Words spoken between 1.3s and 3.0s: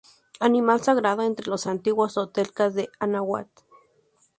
los antiguos toltecas del